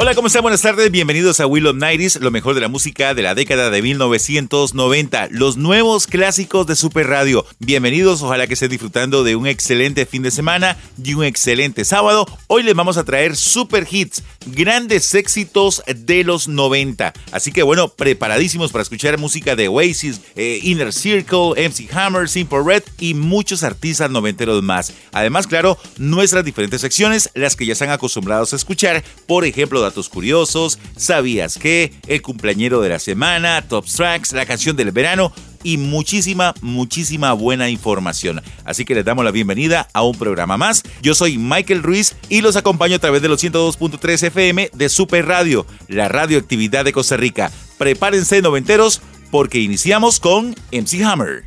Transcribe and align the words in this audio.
Hola, 0.00 0.14
¿cómo 0.14 0.28
están? 0.28 0.42
Buenas 0.42 0.62
tardes, 0.62 0.92
bienvenidos 0.92 1.40
a 1.40 1.46
Will 1.48 1.66
of 1.66 1.74
Nighties, 1.74 2.20
lo 2.20 2.30
mejor 2.30 2.54
de 2.54 2.60
la 2.60 2.68
música 2.68 3.14
de 3.14 3.22
la 3.22 3.34
década 3.34 3.68
de 3.68 3.82
1990, 3.82 5.26
los 5.32 5.56
nuevos 5.56 6.06
clásicos 6.06 6.68
de 6.68 6.76
Super 6.76 7.08
Radio. 7.08 7.44
Bienvenidos, 7.58 8.22
ojalá 8.22 8.46
que 8.46 8.54
estén 8.54 8.70
disfrutando 8.70 9.24
de 9.24 9.34
un 9.34 9.48
excelente 9.48 10.06
fin 10.06 10.22
de 10.22 10.30
semana 10.30 10.76
y 11.02 11.14
un 11.14 11.24
excelente 11.24 11.84
sábado. 11.84 12.26
Hoy 12.46 12.62
les 12.62 12.76
vamos 12.76 12.96
a 12.96 13.02
traer 13.02 13.34
super 13.34 13.88
hits, 13.90 14.22
grandes 14.46 15.12
éxitos 15.14 15.82
de 15.88 16.22
los 16.22 16.46
90. 16.46 17.12
Así 17.32 17.50
que 17.50 17.64
bueno, 17.64 17.88
preparadísimos 17.88 18.70
para 18.70 18.82
escuchar 18.82 19.18
música 19.18 19.56
de 19.56 19.66
Oasis, 19.66 20.20
eh, 20.36 20.60
Inner 20.62 20.92
Circle, 20.92 21.54
MC 21.56 21.88
Hammer, 21.92 22.28
Simple 22.28 22.60
Red 22.64 22.84
y 23.00 23.14
muchos 23.14 23.64
artistas 23.64 24.08
noventeros 24.08 24.62
más. 24.62 24.92
Además, 25.10 25.48
claro, 25.48 25.76
nuestras 25.96 26.44
diferentes 26.44 26.82
secciones, 26.82 27.30
las 27.34 27.56
que 27.56 27.66
ya 27.66 27.72
están 27.72 27.90
acostumbrados 27.90 28.52
a 28.52 28.56
escuchar, 28.56 29.02
por 29.26 29.44
ejemplo, 29.44 29.87
datos 29.88 30.08
curiosos, 30.08 30.78
sabías 30.96 31.58
que, 31.58 31.92
el 32.06 32.22
cumpleañero 32.22 32.80
de 32.80 32.90
la 32.90 32.98
semana, 32.98 33.62
top 33.62 33.86
tracks, 33.86 34.32
la 34.32 34.46
canción 34.46 34.76
del 34.76 34.92
verano 34.92 35.32
y 35.62 35.76
muchísima, 35.76 36.54
muchísima 36.60 37.32
buena 37.32 37.68
información. 37.68 38.42
Así 38.64 38.84
que 38.84 38.94
les 38.94 39.04
damos 39.04 39.24
la 39.24 39.30
bienvenida 39.30 39.88
a 39.92 40.02
un 40.02 40.16
programa 40.16 40.56
más. 40.56 40.82
Yo 41.02 41.14
soy 41.14 41.38
Michael 41.38 41.82
Ruiz 41.82 42.16
y 42.28 42.40
los 42.40 42.56
acompaño 42.56 42.96
a 42.96 43.00
través 43.00 43.22
de 43.22 43.28
los 43.28 43.42
102.3 43.42 44.26
FM 44.28 44.70
de 44.72 44.88
Super 44.88 45.26
Radio, 45.26 45.66
la 45.88 46.08
radioactividad 46.08 46.84
de 46.84 46.92
Costa 46.92 47.16
Rica. 47.16 47.50
Prepárense 47.78 48.42
noventeros 48.42 49.00
porque 49.30 49.58
iniciamos 49.58 50.20
con 50.20 50.54
MC 50.72 51.02
Hammer. 51.04 51.44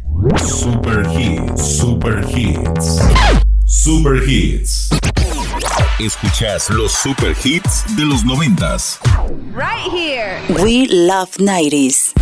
Super 0.47 1.05
Hits, 1.17 1.77
Super 1.77 2.25
Hits, 2.35 2.99
Super 3.65 4.29
Hits. 4.29 5.10
Escuchas 6.05 6.71
los 6.71 6.93
super 6.93 7.35
hits 7.43 7.83
de 7.95 8.05
los 8.05 8.25
noventas. 8.25 8.99
right 9.53 9.87
here. 9.91 10.41
We 10.63 10.87
Love 10.87 11.37
90s. 11.37 12.20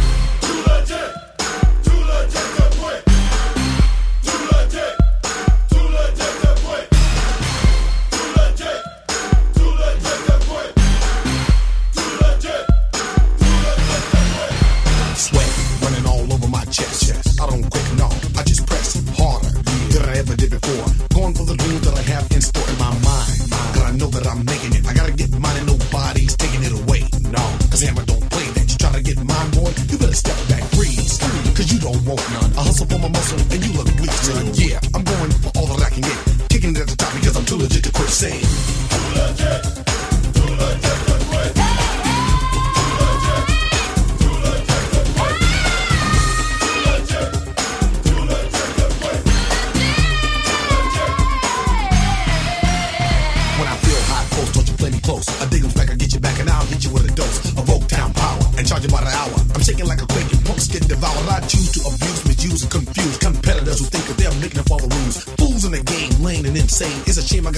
woke 32.09 32.38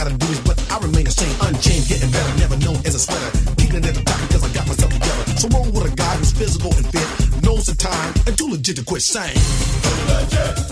gotta 0.03 0.17
do 0.17 0.31
but 0.45 0.57
I 0.72 0.79
remain 0.79 1.06
the 1.06 1.12
same, 1.12 1.35
unchained, 1.41 1.85
getting 1.88 2.09
better, 2.09 2.34
never 2.39 2.57
known 2.57 2.78
as 2.85 2.95
a 2.95 3.00
sweater. 3.00 3.38
It 3.62 3.85
at 3.85 3.94
the 3.94 4.03
top 4.03 4.19
because 4.28 4.44
I 4.44 4.50
got 4.53 4.67
myself 4.67 4.91
together. 4.91 5.23
So 5.38 5.47
wrong 5.50 5.72
with 5.72 5.94
a 5.94 5.95
guy 5.95 6.16
who's 6.17 6.31
physical 6.31 6.73
and 6.73 6.85
fit, 6.89 7.07
knows 7.44 7.67
the 7.67 7.75
time, 7.75 8.13
and 8.25 8.38
too 8.38 8.50
legit 8.50 8.78
to 8.78 8.84
quit 8.84 9.01
saying. 9.01 9.38
Step 9.38 10.71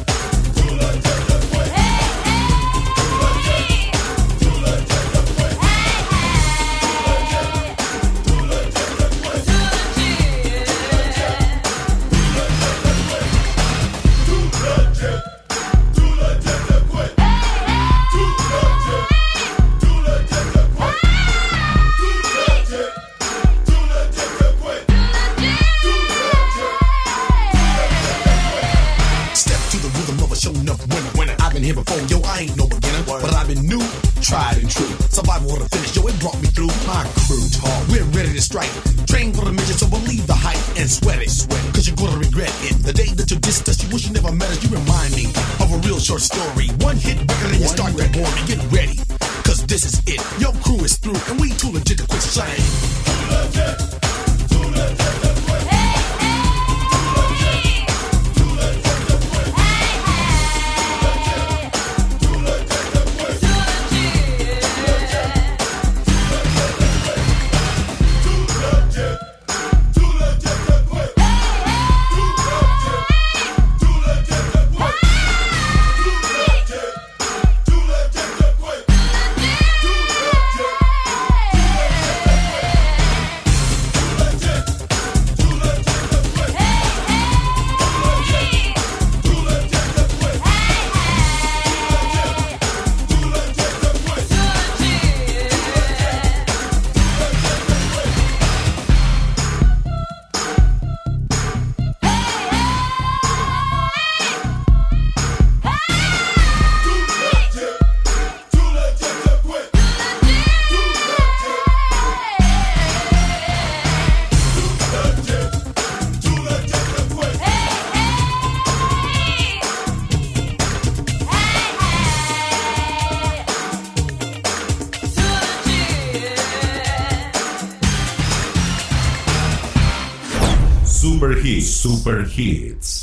Super 131.80 132.24
Hits. 132.26 132.99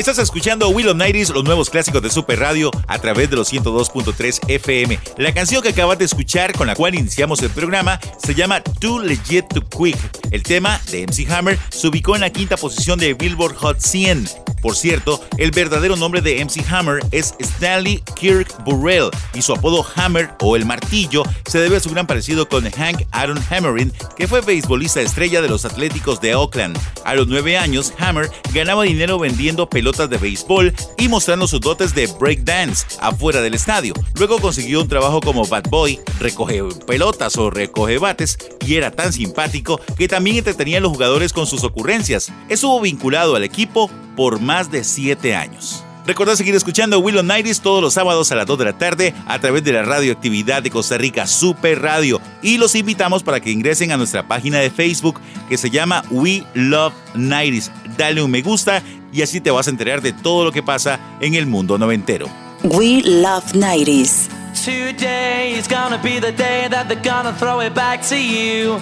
Estás 0.00 0.18
escuchando 0.18 0.70
Will 0.70 0.88
of 0.88 0.96
Nighties, 0.96 1.28
los 1.28 1.44
nuevos 1.44 1.68
clásicos 1.68 2.00
de 2.00 2.08
Super 2.08 2.38
Radio 2.38 2.70
a 2.86 2.98
través 3.00 3.28
de 3.28 3.36
los 3.36 3.52
102.3 3.52 4.40
FM. 4.48 4.98
La 5.18 5.34
canción 5.34 5.62
que 5.62 5.68
acabas 5.68 5.98
de 5.98 6.06
escuchar, 6.06 6.54
con 6.54 6.68
la 6.68 6.74
cual 6.74 6.94
iniciamos 6.94 7.42
el 7.42 7.50
programa, 7.50 8.00
se 8.16 8.34
llama 8.34 8.62
Too 8.62 9.00
Legit 9.00 9.48
to 9.48 9.60
Quick. 9.68 9.98
El 10.30 10.42
tema 10.42 10.80
de 10.90 11.06
MC 11.06 11.30
Hammer 11.30 11.58
se 11.68 11.86
ubicó 11.86 12.14
en 12.14 12.22
la 12.22 12.30
quinta 12.30 12.56
posición 12.56 12.98
de 12.98 13.12
Billboard 13.12 13.56
Hot 13.56 13.78
100. 13.78 14.26
Por 14.62 14.74
cierto, 14.74 15.22
el 15.36 15.50
verdadero 15.50 15.96
nombre 15.96 16.22
de 16.22 16.42
MC 16.44 16.64
Hammer 16.70 17.02
es 17.12 17.34
Stanley 17.38 18.02
Kirk 18.14 18.62
Burrell 18.64 19.10
y 19.34 19.42
su 19.42 19.52
apodo 19.52 19.86
Hammer 19.96 20.30
o 20.40 20.56
el 20.56 20.66
martillo 20.66 21.24
se 21.46 21.58
debe 21.58 21.76
a 21.76 21.80
su 21.80 21.90
gran 21.90 22.06
parecido 22.06 22.48
con 22.48 22.70
Hank 22.70 23.02
Aaron 23.10 23.42
Hammerin, 23.50 23.92
que 24.16 24.28
fue 24.28 24.40
beisbolista 24.40 25.00
estrella 25.00 25.40
de 25.40 25.48
los 25.48 25.64
Atléticos 25.64 26.20
de 26.20 26.34
Oakland. 26.34 26.78
A 27.04 27.14
los 27.14 27.26
nueve 27.26 27.56
años, 27.56 27.92
Hammer 27.98 28.30
ganaba 28.52 28.84
dinero 28.84 29.18
vendiendo 29.18 29.68
pelotas 29.68 29.89
de 29.90 30.18
béisbol 30.18 30.72
y 30.96 31.08
mostrando 31.08 31.46
sus 31.46 31.60
dotes 31.60 31.94
de 31.94 32.06
breakdance 32.06 32.86
afuera 33.00 33.40
del 33.40 33.54
estadio. 33.54 33.94
Luego 34.14 34.38
consiguió 34.38 34.80
un 34.80 34.88
trabajo 34.88 35.20
como 35.20 35.44
bad 35.46 35.64
boy, 35.68 35.98
recoge 36.20 36.62
pelotas 36.86 37.36
o 37.36 37.50
recoge 37.50 37.98
bates 37.98 38.38
y 38.64 38.76
era 38.76 38.90
tan 38.90 39.12
simpático 39.12 39.80
que 39.96 40.08
también 40.08 40.36
entretenía 40.36 40.78
a 40.78 40.80
los 40.80 40.92
jugadores 40.92 41.32
con 41.32 41.46
sus 41.46 41.64
ocurrencias. 41.64 42.32
Estuvo 42.48 42.80
vinculado 42.80 43.36
al 43.36 43.44
equipo 43.44 43.90
por 44.16 44.40
más 44.40 44.70
de 44.70 44.84
7 44.84 45.34
años. 45.34 45.84
Recordad 46.06 46.34
seguir 46.34 46.54
escuchando 46.54 46.98
Willow 46.98 47.22
Nighties 47.22 47.60
todos 47.60 47.82
los 47.82 47.94
sábados 47.94 48.32
a 48.32 48.34
las 48.34 48.46
2 48.46 48.58
de 48.58 48.64
la 48.64 48.72
tarde 48.72 49.14
a 49.26 49.38
través 49.38 49.62
de 49.64 49.72
la 49.72 49.82
radioactividad 49.82 50.62
de 50.62 50.70
Costa 50.70 50.96
Rica 50.96 51.26
Super 51.26 51.80
Radio 51.80 52.20
y 52.42 52.58
los 52.58 52.74
invitamos 52.74 53.22
para 53.22 53.40
que 53.40 53.50
ingresen 53.50 53.92
a 53.92 53.96
nuestra 53.96 54.26
página 54.26 54.58
de 54.58 54.70
Facebook 54.70 55.20
que 55.48 55.58
se 55.58 55.70
llama 55.70 56.02
We 56.10 56.44
Love 56.54 56.94
Nighties. 57.14 57.70
Dale 57.96 58.22
un 58.22 58.30
me 58.30 58.42
gusta 58.42 58.82
y 59.12 59.22
así 59.22 59.40
te 59.40 59.50
vas 59.50 59.66
a 59.66 59.70
enterar 59.70 60.00
de 60.00 60.12
todo 60.12 60.44
lo 60.44 60.52
que 60.52 60.62
pasa 60.62 60.98
en 61.20 61.34
el 61.34 61.46
mundo 61.46 61.76
noventero. 61.76 62.28
We 62.62 63.02
Love 63.04 63.52
90s. 63.54 64.28
Today 64.64 65.54
is 65.56 65.68
gonna 65.68 65.98
be 66.02 66.20
the 66.20 66.32
day 66.32 66.68
that 66.68 66.88
they're 66.88 67.00
gonna 67.02 67.32
throw 67.32 67.60
it 67.60 67.74
back 67.74 68.02
to 68.08 68.16
you. 68.16 68.78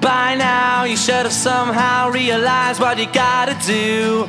By 0.00 0.36
now, 0.36 0.84
you 0.84 0.96
should 0.96 1.24
have 1.24 1.32
somehow 1.32 2.10
realized 2.10 2.78
what 2.78 2.98
you 2.98 3.06
gotta 3.06 3.56
do. 3.66 4.28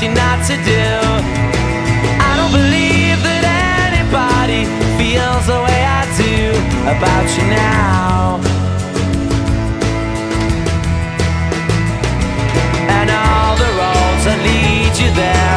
Realized 0.00 0.16
not 0.16 0.46
to 0.46 0.54
do. 0.64 0.86
I 2.20 2.36
don't 2.36 2.52
believe 2.52 3.18
that 3.22 3.44
anybody 3.90 4.64
feels 4.96 5.46
the 5.46 5.58
way 5.66 5.80
I 5.84 6.04
do 6.16 6.50
about 6.86 7.26
you 7.36 7.44
now. 7.50 8.38
And 12.88 13.10
all 13.10 13.56
the 13.56 13.70
roads 13.80 14.24
that 14.24 14.38
lead 14.44 14.98
you 14.98 15.14
there 15.14 15.47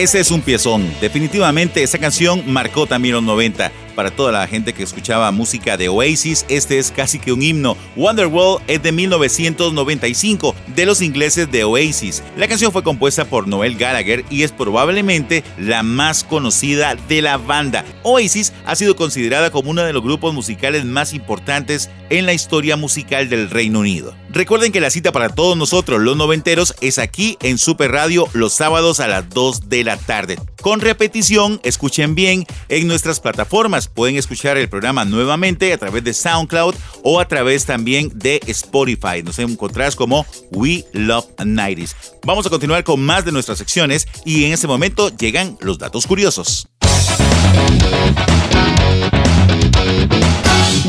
Ese 0.00 0.18
es 0.18 0.30
un 0.30 0.40
piezón. 0.40 0.90
Definitivamente 1.02 1.82
esa 1.82 1.98
canción 1.98 2.42
marcó 2.50 2.86
también 2.86 3.16
los 3.16 3.22
90. 3.22 3.70
Para 3.94 4.10
toda 4.10 4.32
la 4.32 4.46
gente 4.46 4.72
que 4.72 4.82
escuchaba 4.82 5.30
música 5.30 5.76
de 5.76 5.88
Oasis, 5.88 6.46
este 6.48 6.78
es 6.78 6.90
casi 6.90 7.18
que 7.18 7.32
un 7.32 7.42
himno. 7.42 7.76
Wonderwall 7.96 8.62
es 8.66 8.82
de 8.82 8.92
1995, 8.92 10.54
de 10.74 10.86
los 10.86 11.02
ingleses 11.02 11.50
de 11.50 11.64
Oasis. 11.64 12.22
La 12.36 12.48
canción 12.48 12.72
fue 12.72 12.82
compuesta 12.82 13.24
por 13.24 13.48
Noel 13.48 13.76
Gallagher 13.76 14.24
y 14.30 14.42
es 14.42 14.52
probablemente 14.52 15.44
la 15.58 15.82
más 15.82 16.24
conocida 16.24 16.94
de 16.94 17.22
la 17.22 17.36
banda. 17.36 17.84
Oasis 18.02 18.52
ha 18.64 18.76
sido 18.76 18.96
considerada 18.96 19.50
como 19.50 19.70
uno 19.70 19.82
de 19.82 19.92
los 19.92 20.02
grupos 20.02 20.34
musicales 20.34 20.84
más 20.84 21.12
importantes 21.12 21.90
en 22.10 22.26
la 22.26 22.32
historia 22.32 22.76
musical 22.76 23.28
del 23.28 23.50
Reino 23.50 23.80
Unido. 23.80 24.14
Recuerden 24.32 24.70
que 24.70 24.80
la 24.80 24.90
cita 24.90 25.12
para 25.12 25.28
todos 25.28 25.56
nosotros, 25.56 26.00
los 26.00 26.16
noventeros, 26.16 26.74
es 26.80 26.98
aquí 26.98 27.36
en 27.40 27.58
Super 27.58 27.90
Radio 27.90 28.28
los 28.32 28.52
sábados 28.52 29.00
a 29.00 29.08
las 29.08 29.28
2 29.28 29.68
de 29.68 29.84
la 29.84 29.96
tarde. 29.96 30.38
Con 30.60 30.80
repetición, 30.80 31.60
escuchen 31.64 32.14
bien, 32.14 32.46
en 32.68 32.86
nuestras 32.86 33.18
plataformas 33.18 33.79
pueden 33.88 34.16
escuchar 34.16 34.56
el 34.56 34.68
programa 34.68 35.04
nuevamente 35.04 35.72
a 35.72 35.78
través 35.78 36.04
de 36.04 36.14
SoundCloud 36.14 36.74
o 37.02 37.20
a 37.20 37.26
través 37.26 37.66
también 37.66 38.10
de 38.14 38.40
Spotify. 38.46 39.22
Nos 39.24 39.38
encontrarás 39.38 39.96
como 39.96 40.26
We 40.50 40.84
Love 40.92 41.26
90s. 41.36 41.94
Vamos 42.24 42.46
a 42.46 42.50
continuar 42.50 42.84
con 42.84 43.00
más 43.00 43.24
de 43.24 43.32
nuestras 43.32 43.58
secciones 43.58 44.06
y 44.24 44.44
en 44.44 44.52
este 44.52 44.66
momento 44.66 45.08
llegan 45.16 45.56
los 45.60 45.78
datos 45.78 46.06
curiosos. 46.06 46.68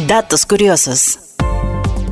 Datos 0.07 0.45
curiosos. 0.45 1.30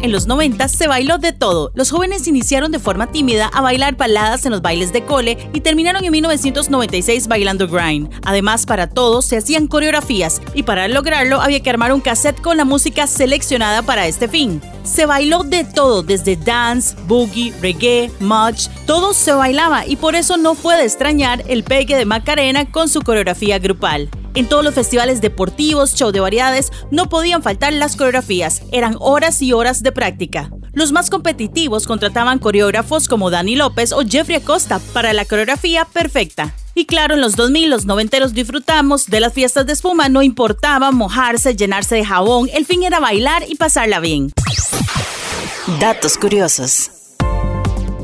En 0.01 0.13
los 0.13 0.27
90 0.27 0.68
se 0.70 0.88
bailó 0.88 1.18
de 1.18 1.34
todo. 1.34 1.72
Los 1.75 1.91
jóvenes 1.91 2.25
iniciaron 2.27 2.72
de 2.72 2.79
forma 2.79 3.12
tímida 3.12 3.48
a 3.48 3.62
bailar 3.62 3.98
baladas 3.98 4.46
en 4.46 4.51
los 4.51 4.62
bailes 4.62 4.94
de 4.94 5.03
cole 5.03 5.38
y 5.53 5.60
terminaron 5.60 6.06
en 6.06 6.12
1996 6.12 7.27
bailando 7.27 7.68
grind. 7.68 8.10
Además, 8.24 8.65
para 8.65 8.88
todos 8.88 9.25
se 9.25 9.38
hacían 9.38 9.68
coreografías 9.68 10.41
y 10.53 10.63
para 10.63 10.88
lograrlo 10.88 11.41
había 11.41 11.60
que 11.60 11.70
armar 11.70 11.91
un 11.91 12.00
cassette 12.00 12.39
con 12.39 12.56
la 12.56 12.63
música 12.63 13.08
seleccionada 13.08 13.82
para 13.82 14.08
este 14.08 14.29
fin. 14.29 14.62
Se 14.83 15.05
bailó 15.05 15.43
de 15.43 15.63
todo, 15.63 16.03
desde 16.03 16.36
dance, 16.36 16.95
boogie, 17.07 17.53
reggae, 17.62 18.12
much, 18.19 18.67
todo 18.86 19.13
se 19.13 19.31
bailaba 19.31 19.86
y 19.86 19.95
por 19.95 20.15
eso 20.15 20.38
no 20.38 20.55
fue 20.55 20.77
de 20.77 20.83
extrañar 20.83 21.43
el 21.48 21.63
pegue 21.63 21.95
de 21.95 22.05
Macarena 22.05 22.71
con 22.71 22.89
su 22.89 23.01
coreografía 23.01 23.59
grupal. 23.59 24.09
En 24.36 24.48
todos 24.48 24.63
los 24.63 24.74
festivales 24.74 25.21
deportivos, 25.21 25.95
show 25.95 26.12
de 26.12 26.19
variedades, 26.19 26.71
no 26.91 27.09
podían 27.09 27.43
faltar 27.43 27.74
las 27.74 27.95
coreografías, 27.95 28.62
eran 28.71 28.95
horas 29.00 29.41
y 29.41 29.53
horas 29.53 29.83
de 29.83 29.91
práctica. 29.91 30.50
Los 30.74 30.91
más 30.91 31.09
competitivos 31.09 31.88
contrataban 31.88 32.39
coreógrafos 32.39 33.07
como 33.07 33.31
Dani 33.31 33.55
López 33.55 33.91
o 33.91 34.01
Jeffrey 34.07 34.38
Acosta 34.38 34.79
para 34.93 35.13
la 35.13 35.25
coreografía 35.25 35.86
perfecta. 35.86 36.53
Y 36.79 36.86
claro, 36.86 37.15
en 37.15 37.19
los 37.19 37.36
2000 37.36 37.69
los 37.69 37.86
noventeros 37.86 38.33
disfrutamos 38.33 39.07
de 39.07 39.19
las 39.19 39.33
fiestas 39.33 39.65
de 39.65 39.74
espuma, 39.74 40.07
no 40.07 40.21
importaba 40.21 40.91
mojarse, 40.91 41.53
llenarse 41.53 41.95
de 41.95 42.05
jabón, 42.05 42.50
el 42.53 42.65
fin 42.65 42.83
era 42.83 43.01
bailar 43.01 43.43
y 43.50 43.55
pasarla 43.55 44.00
bien. 44.00 44.31
Datos 45.81 46.17
curiosos. 46.17 46.89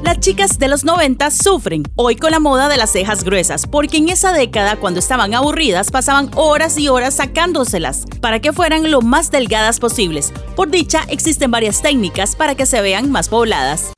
Las 0.04 0.20
chicas 0.20 0.60
de 0.60 0.68
los 0.68 0.84
90 0.84 1.32
sufren 1.32 1.84
hoy 1.96 2.18
con 2.18 2.32
la 2.32 2.42
moda 2.42 2.68
de 2.68 2.76
las 2.76 2.92
cejas 2.92 3.24
gruesas, 3.24 3.66
porque 3.66 3.96
en 3.96 4.10
esa 4.10 4.34
década, 4.34 4.76
cuando 4.76 5.00
estaban 5.00 5.34
aburridas, 5.34 5.90
pasaban 5.90 6.30
horas 6.36 6.78
y 6.78 6.90
horas 6.90 7.14
sacándoselas 7.14 8.04
para 8.20 8.42
que 8.42 8.52
fueran 8.52 8.92
lo 8.92 9.02
más 9.02 9.32
delgadas 9.32 9.80
posibles. 9.80 10.34
Por 10.58 10.70
dicha, 10.70 11.06
existen 11.08 11.50
varias 11.50 11.82
técnicas 11.82 12.36
para 12.36 12.56
que 12.56 12.66
se 12.66 12.82
vean 12.82 13.10
más 13.10 13.30
pobladas. 13.30 13.94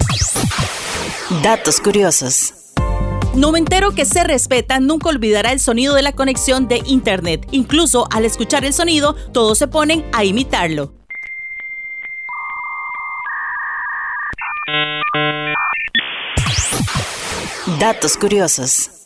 Datos 1.42 1.80
curiosos. 1.80 2.54
Noventero 3.38 3.92
que 3.92 4.04
se 4.04 4.24
respeta 4.24 4.80
nunca 4.80 5.10
olvidará 5.10 5.52
el 5.52 5.60
sonido 5.60 5.94
de 5.94 6.02
la 6.02 6.12
conexión 6.14 6.68
de 6.68 6.82
Internet. 6.88 7.48
Incluso 7.52 8.08
al 8.12 8.26
escuchar 8.26 8.66
el 8.66 8.74
sonido, 8.74 9.14
todos 9.32 9.60
se 9.60 9.68
ponen 9.68 10.10
a 10.12 10.24
imitarlo. 10.24 10.92
Datos 17.80 18.18
curiosos. 18.18 18.97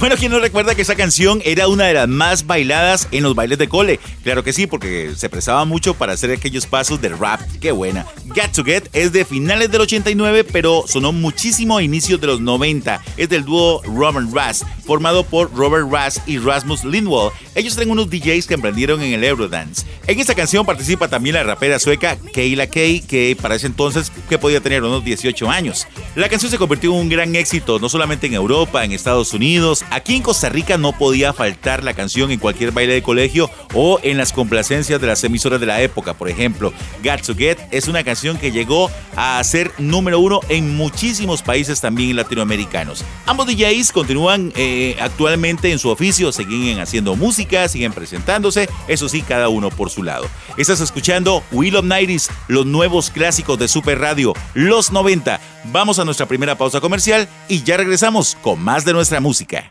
Bueno, 0.00 0.16
¿quién 0.16 0.32
no 0.32 0.40
recuerda 0.40 0.74
que 0.74 0.80
esa 0.80 0.94
canción 0.94 1.42
era 1.44 1.68
una 1.68 1.84
de 1.84 1.92
las 1.92 2.08
más 2.08 2.46
bailadas 2.46 3.06
en 3.12 3.22
los 3.22 3.34
bailes 3.34 3.58
de 3.58 3.68
cole? 3.68 4.00
Claro 4.24 4.42
que 4.42 4.54
sí, 4.54 4.66
porque 4.66 5.12
se 5.14 5.28
prestaba 5.28 5.66
mucho 5.66 5.92
para 5.92 6.14
hacer 6.14 6.30
aquellos 6.30 6.64
pasos 6.64 7.02
de 7.02 7.10
rap. 7.10 7.42
¡Qué 7.60 7.70
buena! 7.70 8.06
Get 8.34 8.52
to 8.52 8.64
Get 8.64 8.88
es 8.94 9.12
de 9.12 9.26
finales 9.26 9.70
del 9.70 9.82
89, 9.82 10.44
pero 10.44 10.84
sonó 10.86 11.12
muchísimo 11.12 11.76
a 11.76 11.82
inicios 11.82 12.18
de 12.18 12.28
los 12.28 12.40
90. 12.40 13.02
Es 13.18 13.28
del 13.28 13.44
dúo 13.44 13.82
Robert 13.82 14.28
Rass, 14.32 14.64
formado 14.86 15.22
por 15.22 15.52
Robert 15.54 15.86
Rass 15.90 16.22
y 16.26 16.38
Rasmus 16.38 16.82
Lindwall. 16.82 17.32
Ellos 17.54 17.76
eran 17.76 17.90
unos 17.90 18.08
DJs 18.08 18.46
que 18.46 18.54
emprendieron 18.54 19.02
en 19.02 19.12
el 19.12 19.22
Eurodance. 19.22 19.84
En 20.06 20.18
esta 20.18 20.34
canción 20.34 20.64
participa 20.64 21.08
también 21.08 21.34
la 21.34 21.42
rapera 21.42 21.78
sueca 21.78 22.16
Kayla 22.32 22.68
Kay, 22.68 23.00
que 23.00 23.36
para 23.40 23.56
ese 23.56 23.66
entonces 23.66 24.10
que 24.30 24.38
podía 24.38 24.62
tener 24.62 24.82
unos 24.82 25.04
18 25.04 25.50
años. 25.50 25.86
La 26.14 26.30
canción 26.30 26.50
se 26.50 26.56
convirtió 26.56 26.90
en 26.92 27.00
un 27.00 27.08
gran 27.10 27.36
éxito, 27.36 27.78
no 27.78 27.90
solamente 27.90 28.26
en 28.26 28.32
Europa, 28.32 28.82
en 28.82 28.92
Estados 28.92 29.34
Unidos, 29.34 29.84
Aquí 29.90 30.14
en 30.14 30.22
Costa 30.22 30.48
Rica 30.48 30.78
no 30.78 30.92
podía 30.92 31.32
faltar 31.32 31.82
la 31.82 31.94
canción 31.94 32.30
en 32.30 32.38
cualquier 32.38 32.70
baile 32.70 32.94
de 32.94 33.02
colegio 33.02 33.50
o 33.74 33.98
en 34.04 34.18
las 34.18 34.32
complacencias 34.32 35.00
de 35.00 35.06
las 35.08 35.24
emisoras 35.24 35.58
de 35.58 35.66
la 35.66 35.82
época. 35.82 36.14
Por 36.14 36.28
ejemplo, 36.28 36.72
Got 37.02 37.22
to 37.22 37.34
Get 37.34 37.58
es 37.72 37.88
una 37.88 38.04
canción 38.04 38.38
que 38.38 38.52
llegó 38.52 38.88
a 39.16 39.42
ser 39.42 39.72
número 39.78 40.20
uno 40.20 40.40
en 40.48 40.76
muchísimos 40.76 41.42
países 41.42 41.80
también 41.80 42.14
latinoamericanos. 42.14 43.04
Ambos 43.26 43.48
DJs 43.48 43.90
continúan 43.90 44.52
eh, 44.54 44.96
actualmente 45.00 45.72
en 45.72 45.80
su 45.80 45.88
oficio, 45.88 46.30
siguen 46.30 46.78
haciendo 46.78 47.16
música, 47.16 47.68
siguen 47.68 47.92
presentándose, 47.92 48.68
eso 48.86 49.08
sí, 49.08 49.22
cada 49.22 49.48
uno 49.48 49.70
por 49.70 49.90
su 49.90 50.04
lado. 50.04 50.28
Estás 50.56 50.80
escuchando 50.80 51.42
Will 51.50 51.74
of 51.74 51.84
Nighties, 51.84 52.30
los 52.46 52.64
nuevos 52.64 53.10
clásicos 53.10 53.58
de 53.58 53.66
Super 53.66 53.98
Radio, 53.98 54.34
los 54.54 54.92
90. 54.92 55.40
Vamos 55.64 55.98
a 55.98 56.04
nuestra 56.04 56.26
primera 56.26 56.56
pausa 56.56 56.80
comercial 56.80 57.28
y 57.48 57.62
ya 57.64 57.76
regresamos 57.76 58.36
con 58.40 58.60
más 58.62 58.84
de 58.84 58.92
nuestra 58.92 59.20
música. 59.20 59.70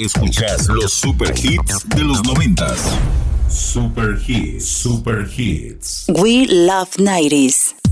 Escuchas 0.00 0.68
los 0.68 0.92
super 0.92 1.32
hits 1.36 1.88
de 1.88 2.02
los 2.02 2.22
90. 2.24 2.74
Super 3.48 4.18
hits, 4.26 4.66
super 4.66 5.26
hits. 5.26 6.04
We 6.08 6.46
love 6.46 6.90
90s. 6.98 7.85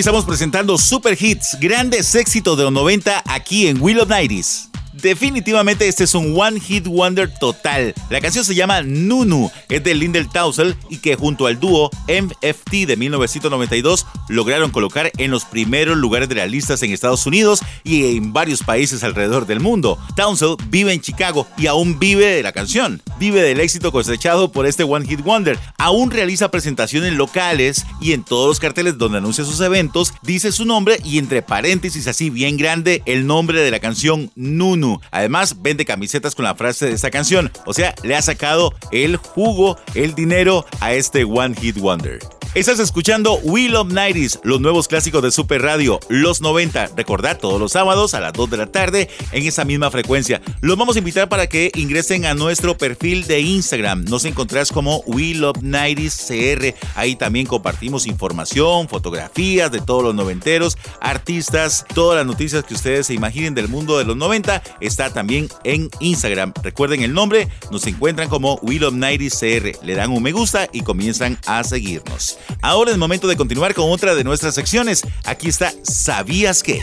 Estamos 0.00 0.24
presentando 0.24 0.78
super 0.78 1.16
hits, 1.20 1.58
grandes 1.60 2.14
éxitos 2.14 2.56
de 2.56 2.64
los 2.64 2.72
90 2.72 3.22
aquí 3.26 3.68
en 3.68 3.80
Will 3.82 4.00
of 4.00 4.08
Nighties. 4.08 4.69
Definitivamente 5.02 5.88
este 5.88 6.04
es 6.04 6.14
un 6.14 6.38
One 6.38 6.60
Hit 6.60 6.86
Wonder 6.86 7.32
total. 7.32 7.94
La 8.10 8.20
canción 8.20 8.44
se 8.44 8.54
llama 8.54 8.82
Nunu, 8.82 9.50
es 9.68 9.82
de 9.82 9.94
Lindel 9.94 10.28
Tausel 10.28 10.76
y 10.90 10.98
que 10.98 11.16
junto 11.16 11.46
al 11.46 11.58
dúo 11.58 11.90
MFT 12.06 12.86
de 12.86 12.96
1992 12.96 14.06
lograron 14.28 14.70
colocar 14.70 15.10
en 15.16 15.30
los 15.30 15.44
primeros 15.44 15.96
lugares 15.96 16.28
de 16.28 16.34
las 16.34 16.50
listas 16.50 16.82
en 16.82 16.92
Estados 16.92 17.26
Unidos 17.26 17.60
y 17.82 18.16
en 18.16 18.32
varios 18.32 18.62
países 18.62 19.02
alrededor 19.02 19.46
del 19.46 19.60
mundo. 19.60 19.98
Townsend 20.16 20.56
vive 20.70 20.92
en 20.92 21.00
Chicago 21.00 21.46
y 21.56 21.66
aún 21.66 21.98
vive 21.98 22.26
de 22.26 22.42
la 22.42 22.52
canción, 22.52 23.00
vive 23.18 23.42
del 23.42 23.60
éxito 23.60 23.92
cosechado 23.92 24.52
por 24.52 24.66
este 24.66 24.84
One 24.84 25.06
Hit 25.06 25.22
Wonder. 25.22 25.58
Aún 25.78 26.10
realiza 26.10 26.50
presentaciones 26.50 27.14
locales 27.14 27.86
y 28.00 28.12
en 28.12 28.22
todos 28.22 28.48
los 28.48 28.60
carteles 28.60 28.98
donde 28.98 29.18
anuncia 29.18 29.44
sus 29.44 29.60
eventos 29.60 30.12
dice 30.22 30.52
su 30.52 30.64
nombre 30.64 30.98
y 31.04 31.18
entre 31.18 31.42
paréntesis 31.42 32.06
así 32.06 32.28
bien 32.28 32.56
grande 32.56 33.02
el 33.06 33.26
nombre 33.26 33.60
de 33.60 33.70
la 33.70 33.80
canción 33.80 34.30
Nunu. 34.34 34.89
Además, 35.10 35.62
vende 35.62 35.84
camisetas 35.84 36.34
con 36.34 36.44
la 36.44 36.54
frase 36.54 36.86
de 36.86 36.92
esta 36.92 37.10
canción. 37.10 37.52
O 37.66 37.74
sea, 37.74 37.94
le 38.02 38.16
ha 38.16 38.22
sacado 38.22 38.74
el 38.92 39.16
jugo, 39.16 39.78
el 39.94 40.14
dinero 40.14 40.64
a 40.80 40.92
este 40.92 41.24
One 41.24 41.54
Hit 41.54 41.78
Wonder. 41.78 42.18
Estás 42.52 42.80
escuchando 42.80 43.34
Will 43.44 43.76
of 43.76 43.92
Nighties, 43.92 44.40
los 44.42 44.60
nuevos 44.60 44.88
clásicos 44.88 45.22
de 45.22 45.30
Super 45.30 45.62
Radio, 45.62 46.00
los 46.08 46.40
90. 46.40 46.90
Recordad 46.96 47.38
todos 47.38 47.60
los 47.60 47.70
sábados 47.70 48.12
a 48.12 48.18
las 48.20 48.32
2 48.32 48.50
de 48.50 48.56
la 48.56 48.66
tarde 48.66 49.08
en 49.30 49.46
esa 49.46 49.64
misma 49.64 49.88
frecuencia. 49.92 50.42
Los 50.60 50.76
vamos 50.76 50.96
a 50.96 50.98
invitar 50.98 51.28
para 51.28 51.46
que 51.46 51.70
ingresen 51.76 52.26
a 52.26 52.34
nuestro 52.34 52.76
perfil 52.76 53.28
de 53.28 53.38
Instagram. 53.38 54.04
Nos 54.06 54.24
encontrás 54.24 54.72
como 54.72 54.98
Will 55.06 55.44
of 55.44 55.62
Nighties 55.62 56.26
CR. 56.26 56.74
Ahí 56.96 57.14
también 57.14 57.46
compartimos 57.46 58.08
información, 58.08 58.88
fotografías 58.88 59.70
de 59.70 59.80
todos 59.80 60.02
los 60.02 60.16
noventeros, 60.16 60.76
artistas, 61.00 61.86
todas 61.94 62.16
las 62.16 62.26
noticias 62.26 62.64
que 62.64 62.74
ustedes 62.74 63.06
se 63.06 63.14
imaginen 63.14 63.54
del 63.54 63.68
mundo 63.68 63.96
de 63.96 64.04
los 64.04 64.16
90. 64.16 64.60
Está 64.80 65.12
también 65.12 65.48
en 65.62 65.88
Instagram. 66.00 66.52
Recuerden 66.64 67.02
el 67.02 67.14
nombre, 67.14 67.46
nos 67.70 67.86
encuentran 67.86 68.28
como 68.28 68.56
Will 68.56 68.82
of 68.82 68.94
Nighties 68.94 69.38
CR. 69.38 69.86
Le 69.86 69.94
dan 69.94 70.10
un 70.10 70.20
me 70.20 70.32
gusta 70.32 70.68
y 70.72 70.80
comienzan 70.80 71.38
a 71.46 71.62
seguirnos. 71.62 72.39
Ahora 72.62 72.90
es 72.90 72.98
momento 72.98 73.26
de 73.28 73.36
continuar 73.36 73.74
con 73.74 73.90
otra 73.90 74.14
de 74.14 74.24
nuestras 74.24 74.54
secciones. 74.54 75.02
Aquí 75.24 75.48
está 75.48 75.72
¿Sabías 75.82 76.62
qué? 76.62 76.80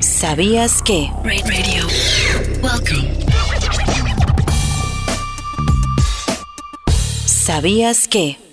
¿Sabías 0.00 0.82
que? 0.82 1.10
Radio. 1.22 1.86
Welcome. 2.62 3.24
¿Sabías 7.26 8.08
que? 8.08 8.43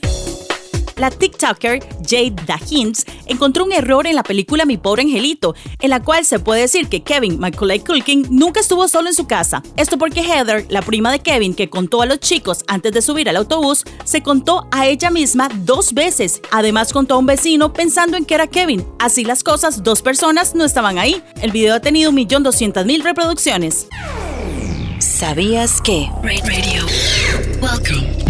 La 1.02 1.10
TikToker 1.10 1.80
Jade 2.08 2.36
Dahins 2.46 3.08
encontró 3.26 3.66
un 3.66 3.72
error 3.72 4.06
en 4.06 4.14
la 4.14 4.22
película 4.22 4.66
Mi 4.66 4.78
pobre 4.78 5.02
angelito, 5.02 5.56
en 5.80 5.90
la 5.90 6.04
cual 6.04 6.26
se 6.26 6.38
puede 6.38 6.62
decir 6.62 6.90
que 6.90 7.02
Kevin 7.02 7.40
Macaulay 7.40 7.80
Culkin 7.80 8.28
nunca 8.30 8.60
estuvo 8.60 8.88
solo 8.88 9.10
en 9.10 9.16
su 9.16 9.26
casa. 9.26 9.64
Esto 9.78 9.98
porque 9.98 10.22
Heather, 10.22 10.68
la 10.70 10.84
prima 10.84 11.12
de 11.12 11.18
Kevin 11.18 11.56
que 11.56 11.72
contó 11.72 12.04
a 12.04 12.06
los 12.06 12.20
chicos 12.20 12.64
antes 12.68 12.92
de 12.92 13.02
subir 13.02 13.28
al 13.30 13.38
autobús, 13.38 13.84
se 14.04 14.22
contó 14.22 14.68
a 14.70 14.86
ella 14.86 15.10
misma 15.10 15.50
dos 15.52 15.96
veces. 15.96 16.40
Además 16.52 16.94
contó 16.94 17.16
a 17.16 17.18
un 17.18 17.26
vecino 17.26 17.74
pensando 17.74 18.16
en 18.16 18.24
que 18.24 18.36
era 18.36 18.46
Kevin. 18.46 18.86
Así 19.00 19.26
las 19.26 19.44
cosas, 19.44 19.82
dos 19.82 20.04
personas 20.04 20.54
no 20.54 20.66
estaban 20.66 21.00
ahí. 21.00 21.24
El 21.42 21.52
video 21.52 21.74
ha 21.74 21.80
tenido 21.80 22.12
1.200.000 22.12 23.02
reproducciones. 23.02 23.88
¿Sabías 25.00 25.82
que? 25.82 26.12
Radio. 26.22 26.86
Welcome. 27.60 28.22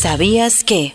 ¿Sabías 0.00 0.62
que? 0.62 0.94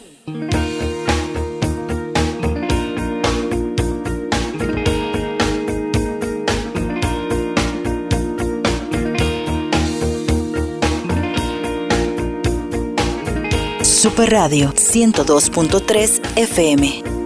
Super 13.83 14.31
Radio 14.31 14.71
102.3 14.71 16.21
FM. 16.37 17.22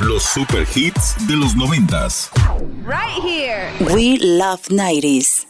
Los 0.00 0.24
super 0.24 0.66
hits 0.74 1.14
de 1.28 1.36
los 1.36 1.54
noventas. 1.54 2.28
Right 2.84 3.22
here. 3.22 3.70
We 3.94 4.18
love 4.18 4.62
90s. 4.68 5.46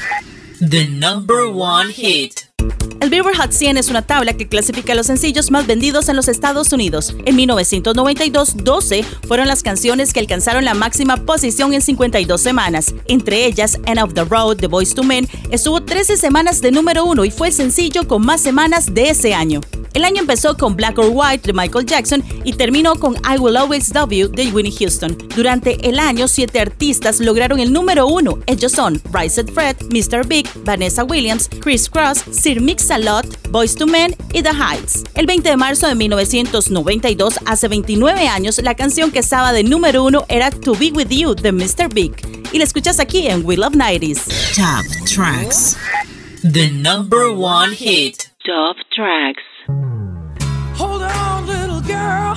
The 0.61 0.87
number 0.90 1.51
one 1.51 1.88
hit. 1.88 2.51
El 3.01 3.11
Billboard 3.11 3.37
Hot 3.37 3.53
100 3.53 3.79
es 3.79 3.88
una 3.88 4.03
tabla 4.03 4.33
que 4.35 4.46
clasifica 4.46 4.94
los 4.94 5.07
sencillos 5.07 5.51
más 5.51 5.66
vendidos 5.66 6.09
en 6.09 6.14
los 6.14 6.29
Estados 6.29 6.72
Unidos. 6.72 7.16
En 7.25 7.35
1992, 7.35 8.59
12 8.62 9.05
fueron 9.27 9.48
las 9.48 9.64
canciones 9.64 10.12
que 10.12 10.20
alcanzaron 10.20 10.64
la 10.64 10.75
máxima 10.75 11.16
posición 11.16 11.75
en 11.75 11.83
52 11.83 12.40
semanas. 12.40 12.94
Entre 13.07 13.44
ellas, 13.44 13.81
End 13.87 13.98
of 13.98 14.14
the 14.14 14.25
Road 14.25 14.59
de 14.59 14.68
Boys 14.68 14.94
to 14.94 15.03
Men 15.03 15.29
estuvo 15.51 15.83
13 15.83 16.16
semanas 16.16 16.61
de 16.61 16.70
número 16.70 17.05
1 17.05 17.25
y 17.25 17.31
fue 17.33 17.48
el 17.48 17.55
sencillo 17.55 18.07
con 18.07 18.25
más 18.25 18.40
semanas 18.40 18.94
de 18.94 19.11
ese 19.11 19.35
año. 19.35 19.61
El 19.94 20.05
año 20.05 20.20
empezó 20.20 20.57
con 20.57 20.74
Black 20.74 20.98
or 20.98 21.11
White 21.12 21.46
de 21.46 21.52
Michael 21.52 21.85
Jackson 21.85 22.22
y 22.44 22.55
terminó 22.55 22.94
con 22.96 23.14
I 23.16 23.38
Will 23.38 23.57
Always 23.57 23.94
Love 23.94 24.11
You 24.11 24.28
de 24.28 24.48
Winnie 24.48 24.72
Houston. 24.78 25.16
Durante 25.37 25.87
el 25.88 25.98
año, 25.98 26.28
siete 26.28 26.61
artistas 26.61 27.20
lograron 27.20 27.61
el 27.61 27.72
número 27.72 28.07
uno. 28.07 28.38
Ellos 28.46 28.72
son 28.72 29.00
Rise 29.12 29.44
Fred, 29.44 29.76
Mr. 29.90 30.26
Big, 30.26 30.48
Vanessa 30.64 31.05
Williams, 31.05 31.48
Chris 31.61 31.90
Cross, 31.90 32.24
Sir 32.31 32.61
Mix-a-Lot, 32.61 33.50
Boys 33.50 33.74
to 33.74 33.87
Men 33.87 34.16
y 34.33 34.42
The 34.42 34.50
Heights. 34.50 35.05
El 35.14 35.26
20 35.26 35.50
de 35.50 35.57
marzo 35.57 35.87
de 35.87 35.94
1992, 35.94 37.38
hace 37.44 37.68
29 37.68 38.28
años, 38.28 38.61
la 38.62 38.74
canción 38.74 39.11
que 39.11 39.18
estaba 39.18 39.52
de 39.52 39.62
número 39.62 40.05
uno 40.05 40.24
era 40.28 40.50
To 40.50 40.72
Be 40.72 40.90
With 40.90 41.09
You 41.11 41.35
de 41.35 41.52
Mr. 41.52 41.92
Big. 41.92 42.12
Y 42.52 42.59
la 42.59 42.64
escuchas 42.64 42.98
aquí 42.98 43.26
en 43.26 43.44
We 43.44 43.57
Love 43.57 43.74
90s. 43.74 44.24
Top 44.55 45.07
tracks. 45.07 45.76
The 46.42 46.70
number 46.70 47.28
one 47.28 47.74
hit. 47.74 48.31
Top 48.44 48.76
tracks. 48.94 49.51
Hold 50.76 51.02
on, 51.02 51.46
little 51.46 51.80
girl. 51.80 52.35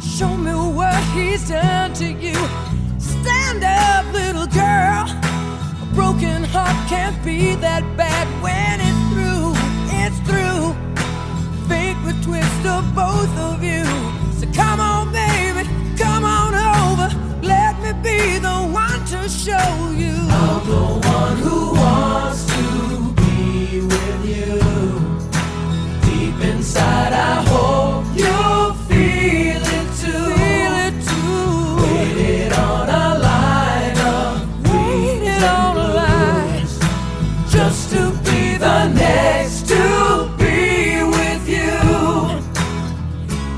Show 0.00 0.36
me 0.36 0.52
what 0.52 1.02
he's 1.14 1.48
done 1.48 1.92
to 1.94 2.06
you. 2.06 2.34
Stand 2.98 3.62
up, 3.64 4.12
little 4.12 4.46
girl. 4.46 5.04
A 5.82 5.86
broken 5.94 6.44
heart 6.44 6.76
can't 6.88 7.18
be 7.24 7.54
that 7.56 7.84
bad 7.96 8.26
when 8.42 8.80
it's 8.88 9.02
through. 9.12 9.52
It's 10.00 10.18
through. 10.28 10.74
Fate 11.68 11.96
would 12.04 12.22
twist 12.22 12.66
of 12.66 12.82
both 12.94 13.36
of 13.38 13.62
you. 13.62 13.84
So 14.38 14.46
come 14.54 14.80
on, 14.80 15.12
baby, 15.12 15.68
come 15.98 16.24
on 16.24 16.54
over. 16.54 17.08
Let 17.42 17.74
me 17.82 17.92
be 18.02 18.38
the 18.38 18.58
one 18.72 19.04
to 19.12 19.28
show 19.28 19.70
you. 20.02 20.16
I'm 20.30 20.66
the 20.66 21.08
one 21.08 21.36
who 21.38 21.74
wants 21.74 22.45
inside, 26.76 27.12
I 27.12 27.42
hope 27.48 28.04
you 28.14 28.74
feel 28.88 29.62
it 29.78 29.88
too. 30.00 30.24
Feel 30.40 30.74
it 30.86 30.96
too. 31.08 31.76
Waited 31.82 32.52
on 32.52 32.88
a 32.88 33.18
line 33.18 33.98
of 34.14 34.30
waited 34.70 35.42
on 35.42 35.76
a 35.76 35.88
line 35.94 36.66
just 37.48 37.90
to 37.90 38.10
be 38.24 38.56
the 38.58 38.88
next 38.88 39.68
to 39.68 40.28
be 40.38 41.02
with 41.16 41.48
you. 41.48 41.72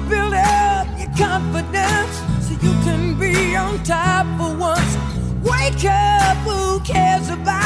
Build 0.09 0.35
up 0.35 0.87
your 0.99 1.13
confidence 1.17 2.15
so 2.47 2.53
you 2.65 2.73
can 2.85 3.19
be 3.19 3.57
on 3.57 3.83
top 3.83 4.27
for 4.39 4.55
once. 4.57 4.97
Wake 5.43 5.85
up, 5.85 6.37
who 6.39 6.81
cares 6.81 7.31
about? 7.31 7.58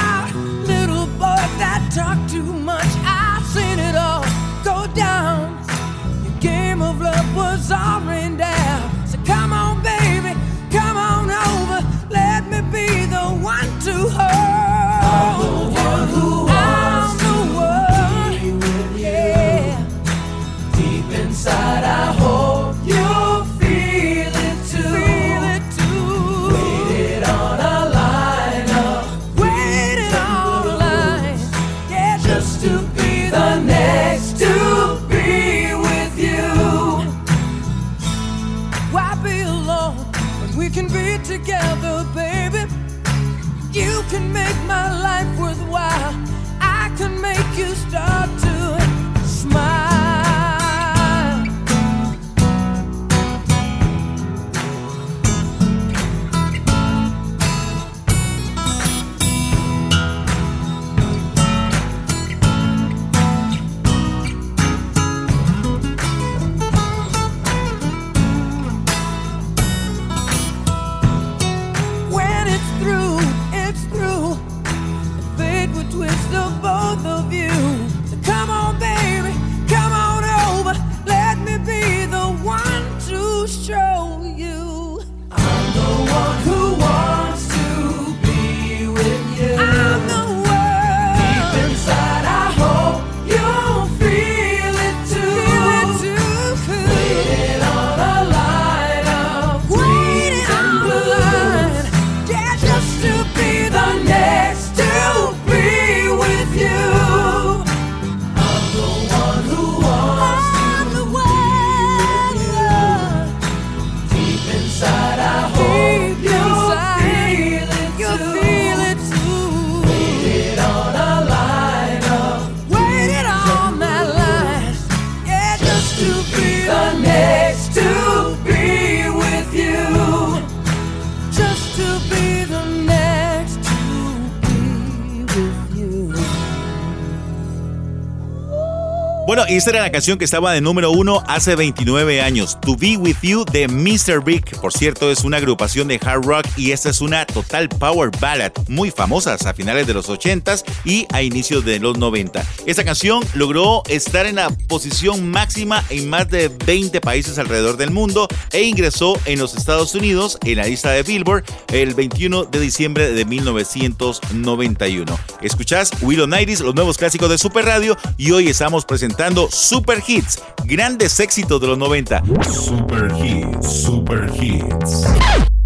esta 139.57 139.71
era 139.71 139.81
la 139.81 139.93
canción 139.93 140.19
que 140.19 140.25
estaba 140.25 140.53
de 140.53 140.61
número 140.61 140.91
uno 140.93 141.23
hace 141.27 141.57
29 141.57 142.23
años, 142.23 142.59
To 142.63 142.75
Be 142.77 142.97
With 142.97 143.17
You 143.23 143.45
de 143.45 143.69
Mr. 143.69 144.25
Big. 144.25 144.45
Por 144.61 144.73
cierto, 144.73 145.11
es 145.11 145.25
una 145.25 145.37
agrupación 145.37 145.89
de 145.89 146.01
hard 146.03 146.25
rock 146.25 146.47
y 146.57 146.71
esta 146.73 146.89
es 146.89 147.01
una 147.01 147.27
total 147.27 147.69
power 147.69 148.11
ballad, 148.19 148.53
muy 148.69 148.91
famosas 148.91 149.45
a 149.45 149.53
finales 149.53 149.87
de 149.87 149.95
los 149.95 150.09
80s 150.09 150.65
y 150.85 151.07
a 151.13 151.23
inicios 151.23 151.65
de 151.65 151.79
los 151.81 151.99
90. 151.99 152.43
Esta 152.67 152.85
canción 152.85 153.23
logró 153.35 153.83
estar 153.89 154.27
en 154.27 154.37
la 154.37 154.49
posición 154.69 155.29
máxima 155.31 155.85
en 155.91 156.09
más 156.09 156.31
de 156.31 156.49
20 156.49 157.01
países 157.01 157.39
alrededor 157.39 157.77
del 157.77 157.91
mundo 157.91 158.29
e 158.53 158.63
ingresó 158.63 159.19
en 159.27 159.39
los 159.39 159.55
Estados 159.55 159.95
Unidos 159.95 160.39
en 160.45 160.57
la 160.57 160.65
lista 160.65 160.93
de 160.93 161.03
Billboard 161.03 161.45
el 161.73 161.95
21 161.95 162.45
de 162.45 162.61
diciembre 162.61 163.13
de 163.13 163.25
1991. 163.25 165.19
Escuchás 165.43 165.91
Willow 166.01 166.27
Nighties, 166.27 166.61
los 166.61 166.75
nuevos 166.75 166.97
clásicos 166.97 167.29
de 167.29 167.39
Super 167.39 167.65
Radio 167.67 167.99
y 168.17 168.31
hoy 168.31 168.49
estamos 168.49 168.85
presentando 168.85 169.42
Super 169.51 170.03
Hits, 170.07 170.39
grandes 170.65 171.19
éxitos 171.21 171.61
de 171.61 171.67
los 171.67 171.79
90. 171.79 172.23
Super 172.51 173.13
Hits, 173.19 173.83
Super 173.85 174.31
Hits, 174.41 175.05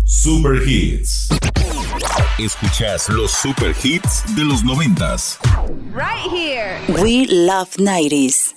Super 0.05 0.63
Hits. 0.67 1.29
Escuchas 2.39 3.09
los 3.09 3.31
Super 3.33 3.75
Hits 3.83 4.23
de 4.37 4.45
los 4.45 4.63
90. 4.65 5.17
Right 5.93 6.31
here. 6.31 6.79
We 7.03 7.27
love 7.27 7.71
90s. 7.79 8.55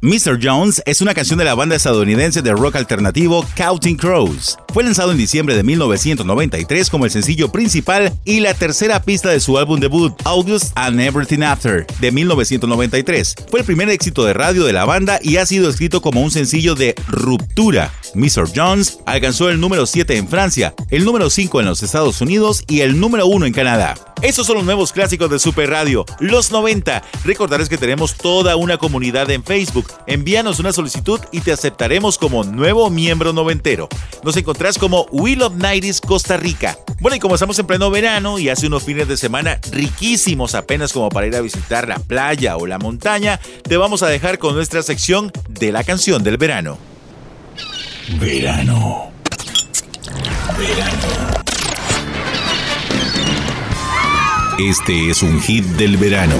Mr. 0.00 0.38
Jones 0.40 0.80
es 0.86 1.00
una 1.00 1.12
canción 1.12 1.40
de 1.40 1.44
la 1.44 1.56
banda 1.56 1.74
estadounidense 1.74 2.40
de 2.40 2.52
rock 2.52 2.76
alternativo 2.76 3.44
Counting 3.56 3.96
Crows. 3.96 4.56
Fue 4.72 4.84
lanzado 4.84 5.12
en 5.12 5.18
diciembre 5.18 5.56
de 5.56 5.62
1993 5.62 6.90
como 6.90 7.06
el 7.06 7.10
sencillo 7.10 7.50
principal 7.50 8.12
y 8.26 8.40
la 8.40 8.52
tercera 8.52 9.02
pista 9.02 9.30
de 9.30 9.40
su 9.40 9.56
álbum 9.56 9.80
debut, 9.80 10.12
August 10.24 10.72
and 10.74 11.00
Everything 11.00 11.42
After, 11.42 11.86
de 12.00 12.12
1993. 12.12 13.34
Fue 13.50 13.60
el 13.60 13.66
primer 13.66 13.88
éxito 13.88 14.26
de 14.26 14.34
radio 14.34 14.64
de 14.64 14.74
la 14.74 14.84
banda 14.84 15.20
y 15.22 15.38
ha 15.38 15.46
sido 15.46 15.70
escrito 15.70 16.02
como 16.02 16.20
un 16.20 16.30
sencillo 16.30 16.74
de 16.74 16.94
ruptura. 17.08 17.92
Mr. 18.14 18.50
Jones 18.54 18.98
alcanzó 19.06 19.48
el 19.48 19.58
número 19.58 19.86
7 19.86 20.16
en 20.16 20.28
Francia, 20.28 20.74
el 20.90 21.04
número 21.04 21.30
5 21.30 21.60
en 21.60 21.66
los 21.66 21.82
Estados 21.82 22.20
Unidos 22.20 22.62
y 22.66 22.80
el 22.80 23.00
número 23.00 23.26
1 23.26 23.46
en 23.46 23.52
Canadá. 23.54 23.94
Estos 24.20 24.48
son 24.48 24.56
los 24.56 24.64
nuevos 24.64 24.92
clásicos 24.92 25.30
de 25.30 25.38
Super 25.38 25.70
Radio, 25.70 26.04
los 26.18 26.50
90. 26.50 27.02
Recordarles 27.24 27.68
que 27.68 27.78
tenemos 27.78 28.16
toda 28.16 28.56
una 28.56 28.76
comunidad 28.76 29.30
en 29.30 29.44
Facebook. 29.44 29.86
Envíanos 30.06 30.58
una 30.58 30.72
solicitud 30.72 31.20
y 31.30 31.40
te 31.40 31.52
aceptaremos 31.52 32.18
como 32.18 32.42
nuevo 32.42 32.90
miembro 32.90 33.32
noventero. 33.32 33.88
Nos 34.24 34.36
encontrás 34.58 34.78
como 34.78 35.06
Will 35.12 35.40
of 35.42 35.54
Nighties 35.54 36.00
Costa 36.00 36.36
Rica. 36.36 36.76
Bueno, 36.98 37.14
y 37.14 37.20
como 37.20 37.36
estamos 37.36 37.56
en 37.60 37.66
pleno 37.68 37.92
verano 37.92 38.40
y 38.40 38.48
hace 38.48 38.66
unos 38.66 38.82
fines 38.82 39.06
de 39.06 39.16
semana 39.16 39.60
riquísimos 39.70 40.56
apenas 40.56 40.92
como 40.92 41.10
para 41.10 41.28
ir 41.28 41.36
a 41.36 41.40
visitar 41.40 41.86
la 41.86 42.00
playa 42.00 42.56
o 42.56 42.66
la 42.66 42.80
montaña, 42.80 43.38
te 43.62 43.76
vamos 43.76 44.02
a 44.02 44.08
dejar 44.08 44.38
con 44.38 44.56
nuestra 44.56 44.82
sección 44.82 45.30
de 45.48 45.70
la 45.70 45.84
canción 45.84 46.24
del 46.24 46.38
verano. 46.38 46.76
Verano. 48.18 49.12
Verano. 50.58 51.08
Este 54.58 55.10
es 55.10 55.22
un 55.22 55.40
hit 55.40 55.64
del 55.76 55.96
verano. 55.98 56.34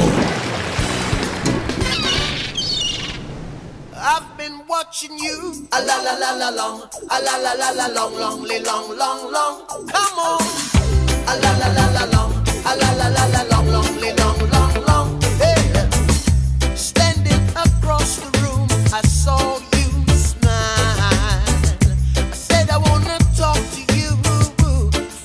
Watching 4.79 5.19
you. 5.19 5.67
A 5.73 5.81
la 5.83 5.97
la 6.07 6.15
la 6.23 6.31
la 6.41 6.51
long. 6.51 6.83
A 7.11 7.19
la 7.27 7.35
la 7.45 7.53
la 7.55 7.71
la 7.79 7.87
long, 7.97 8.15
long, 8.15 8.43
long, 8.69 8.87
long, 9.03 9.33
long. 9.37 9.57
Come 9.93 10.19
on. 10.31 10.43
A 11.31 11.35
la 11.43 11.51
la 11.61 11.69
la 11.79 11.87
la 11.97 12.05
long. 12.15 12.33
A 12.71 12.73
la 12.81 12.91
la 13.01 13.09
la 13.17 13.25
la 13.35 13.43
long, 13.51 13.67
long, 13.75 13.91
long, 14.23 14.39
long, 14.55 14.75
long. 14.89 15.09
Hey. 15.43 15.63
Standing 16.77 17.43
across 17.67 18.11
the 18.23 18.31
room, 18.43 18.69
I 18.93 19.03
saw 19.03 19.59
you 19.79 19.89
smile. 20.15 20.99
I 22.17 22.37
said 22.47 22.71
I 22.71 22.79
wanna 22.89 23.19
talk 23.37 23.61
to 23.75 23.83
you 23.99 24.11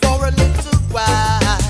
for 0.01 0.17
a 0.29 0.31
little 0.41 0.79
while. 0.95 1.61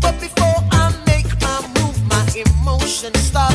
But 0.00 0.14
before 0.20 0.60
I 0.82 0.94
make 1.10 1.30
my 1.42 1.58
move, 1.74 1.98
my 2.14 2.24
emotions 2.44 3.18
start 3.30 3.49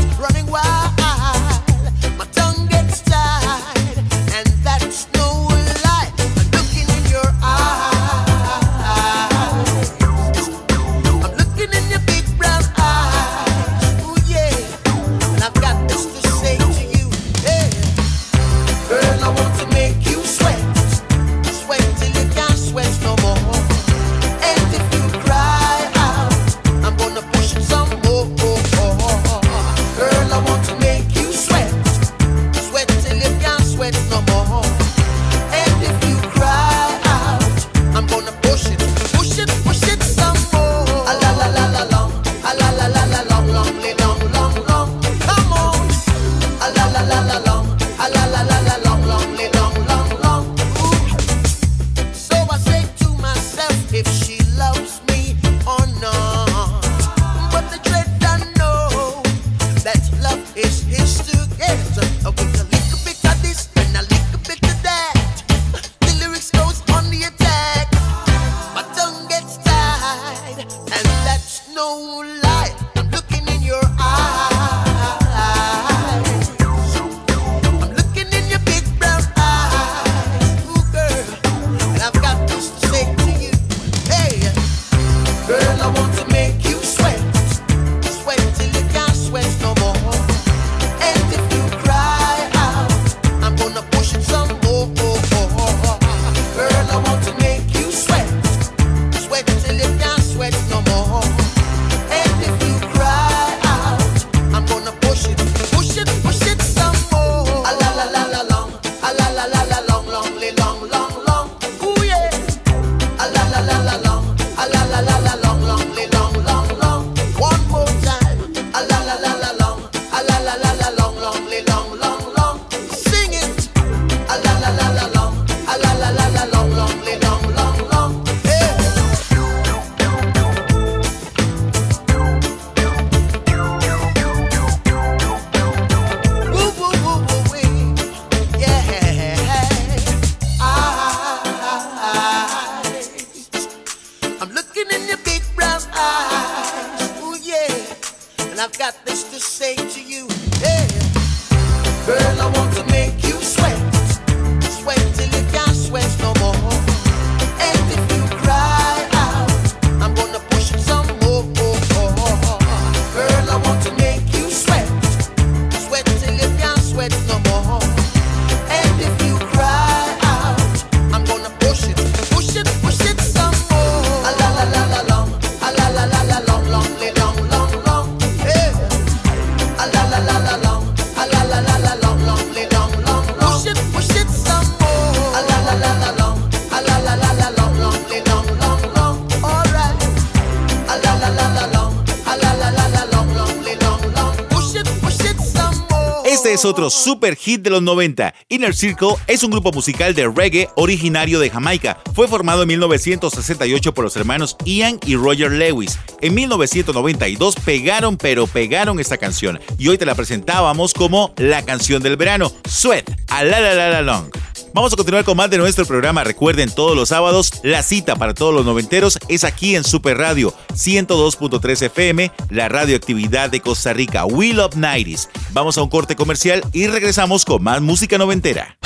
super 196.90 197.36
hit 197.36 197.62
de 197.62 197.70
los 197.70 197.82
90. 197.82 198.34
Inner 198.50 198.76
Circle 198.76 199.16
es 199.28 199.44
un 199.44 199.52
grupo 199.52 199.72
musical 199.72 200.14
de 200.14 200.28
reggae 200.28 200.70
originario 200.76 201.40
de 201.40 201.50
Jamaica. 201.50 202.00
Fue 202.14 202.28
formado 202.28 202.64
en 202.64 202.68
1968 202.70 203.94
por 203.94 204.04
los 204.04 204.16
hermanos 204.16 204.56
Ian 204.66 205.00
y 205.06 205.16
Roger 205.16 205.52
Lewis. 205.52 206.00
En 206.22 206.34
1992 206.34 207.56
pegaron 207.64 208.18
pero 208.18 208.48
pegaron 208.48 209.00
esta 209.00 209.18
canción 209.18 209.60
y 209.78 209.88
hoy 209.88 209.98
te 209.98 210.06
la 210.06 210.16
presentábamos 210.16 210.94
como 210.94 211.34
la 211.38 211.64
canción 211.64 212.02
del 212.02 212.18
verano, 212.18 212.52
Sweat, 212.68 213.10
a 213.30 213.44
la 213.44 213.60
la 213.60 213.74
la 213.74 213.90
la 213.90 214.02
long. 214.02 214.30
Vamos 214.76 214.92
a 214.92 214.98
continuar 214.98 215.24
con 215.24 215.38
más 215.38 215.50
de 215.50 215.58
nuestro 215.58 215.86
programa. 215.86 216.26
Recuerden, 216.26 216.70
todos 216.70 216.98
los 216.98 217.08
sábados, 217.08 217.50
la 217.64 217.82
cita 217.82 218.18
para 218.18 218.34
todos 218.34 218.54
los 218.54 218.66
noventeros 218.66 219.18
es 219.30 219.46
aquí 219.46 219.74
en 219.74 219.86
Super 219.86 220.18
Radio 220.18 220.54
102.3 220.74 221.82
FM, 221.84 222.30
la 222.50 222.68
radioactividad 222.68 223.50
de 223.50 223.62
Costa 223.62 223.94
Rica, 223.94 224.26
We 224.26 224.52
Love 224.52 224.76
90s. 224.76 225.30
Vamos 225.54 225.78
a 225.78 225.82
un 225.82 225.88
corte 225.88 226.18
comercial 226.18 226.62
y 226.74 226.88
regresamos 226.88 227.46
con 227.46 227.64
más 227.64 227.82
música 227.82 228.18
noventera. 228.18 228.78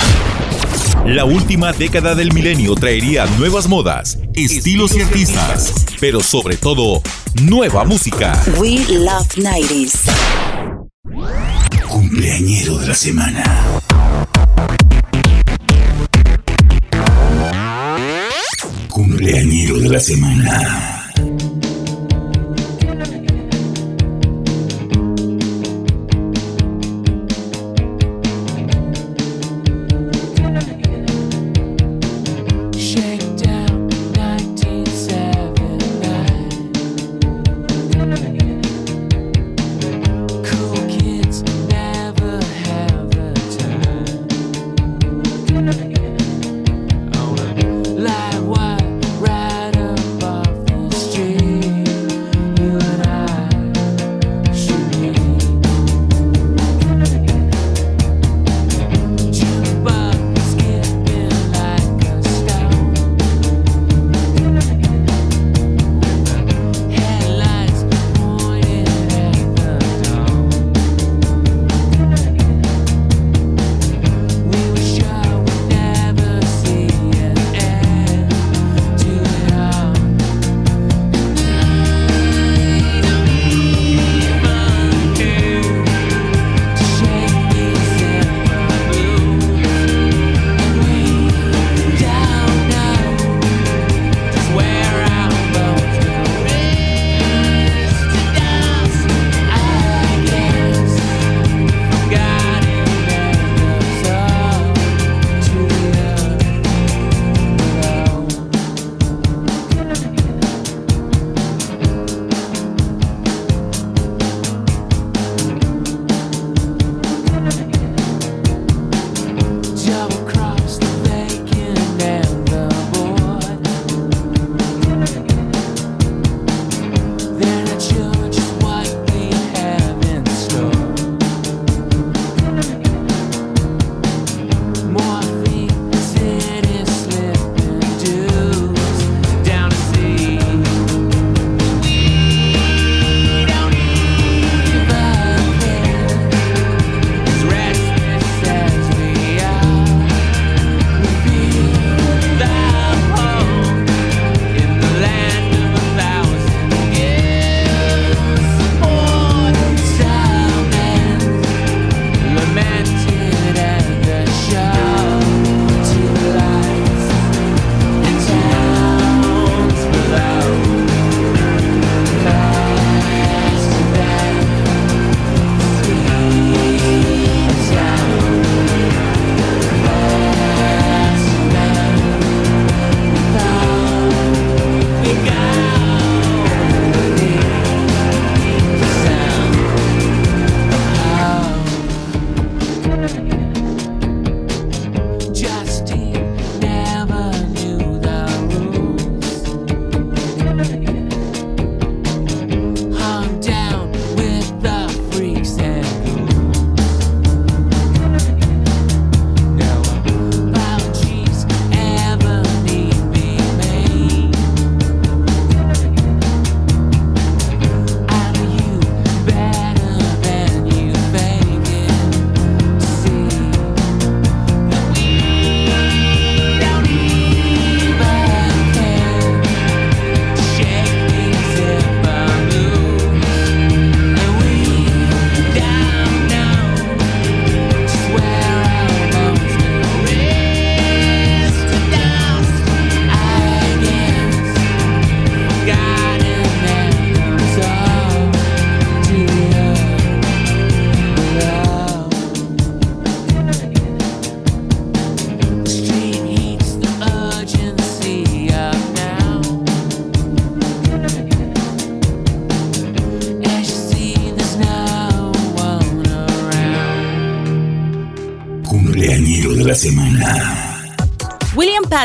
La 1.06 1.24
última 1.24 1.72
década 1.72 2.14
del 2.14 2.32
milenio 2.32 2.76
traería 2.76 3.26
nuevas 3.26 3.66
modas, 3.66 4.16
estilos 4.34 4.94
y 4.94 5.02
artistas, 5.02 5.86
pero 5.98 6.20
sobre 6.20 6.56
todo, 6.56 7.02
nueva 7.42 7.82
música. 7.82 8.40
We 8.58 8.78
love 8.96 9.26
90s. 9.34 10.02
Cumpleañero 11.88 12.78
de 12.78 12.86
la 12.86 12.94
semana. 12.94 13.80
Cumpleañero 19.20 19.78
de 19.78 19.88
la 19.90 20.00
semana. 20.00 20.99